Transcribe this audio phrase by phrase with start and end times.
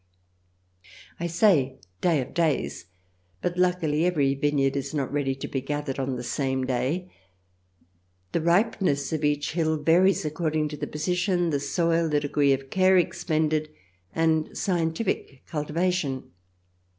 [1.19, 2.87] I say" day of days,"
[3.39, 7.13] but luckily every vineyard is not ready to be gathered on the same day.
[8.31, 12.71] The ripeness of each hill varies according to the position, the soil, the degree of
[12.71, 13.69] care expended,
[14.11, 16.31] and scientific cultivation.